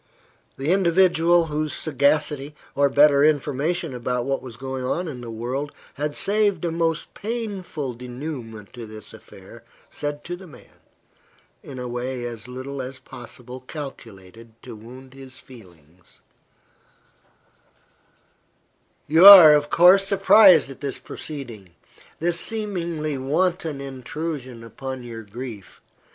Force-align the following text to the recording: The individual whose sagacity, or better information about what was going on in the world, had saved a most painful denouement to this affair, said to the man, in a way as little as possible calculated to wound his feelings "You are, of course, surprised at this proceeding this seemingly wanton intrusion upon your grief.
The 0.57 0.71
individual 0.71 1.45
whose 1.45 1.73
sagacity, 1.75 2.55
or 2.73 2.89
better 2.89 3.23
information 3.23 3.93
about 3.93 4.25
what 4.25 4.41
was 4.41 4.57
going 4.57 4.83
on 4.83 5.07
in 5.07 5.21
the 5.21 5.29
world, 5.29 5.71
had 5.93 6.15
saved 6.15 6.65
a 6.65 6.71
most 6.71 7.13
painful 7.13 7.93
denouement 7.93 8.73
to 8.73 8.87
this 8.87 9.13
affair, 9.13 9.63
said 9.91 10.23
to 10.23 10.35
the 10.35 10.47
man, 10.47 10.79
in 11.61 11.77
a 11.77 11.87
way 11.87 12.25
as 12.25 12.47
little 12.47 12.81
as 12.81 12.97
possible 12.97 13.59
calculated 13.59 14.59
to 14.63 14.75
wound 14.75 15.13
his 15.13 15.37
feelings 15.37 16.21
"You 19.05 19.23
are, 19.27 19.53
of 19.53 19.69
course, 19.69 20.07
surprised 20.07 20.71
at 20.71 20.81
this 20.81 20.97
proceeding 20.97 21.75
this 22.17 22.39
seemingly 22.39 23.19
wanton 23.19 23.79
intrusion 23.79 24.63
upon 24.63 25.03
your 25.03 25.21
grief. 25.21 25.79